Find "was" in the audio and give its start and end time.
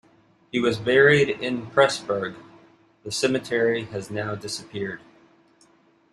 0.59-0.79